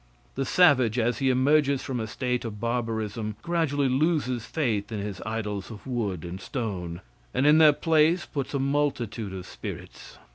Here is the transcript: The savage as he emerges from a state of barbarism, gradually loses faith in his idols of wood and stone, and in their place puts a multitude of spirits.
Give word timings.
The 0.33 0.45
savage 0.45 0.97
as 0.97 1.19
he 1.19 1.29
emerges 1.29 1.83
from 1.83 1.99
a 1.99 2.07
state 2.07 2.43
of 2.43 2.59
barbarism, 2.59 3.35
gradually 3.43 3.87
loses 3.87 4.47
faith 4.47 4.91
in 4.91 4.97
his 4.97 5.21
idols 5.27 5.69
of 5.69 5.85
wood 5.85 6.25
and 6.25 6.41
stone, 6.41 7.01
and 7.35 7.45
in 7.45 7.59
their 7.59 7.71
place 7.71 8.25
puts 8.25 8.55
a 8.55 8.59
multitude 8.59 9.31
of 9.31 9.45
spirits. 9.45 10.17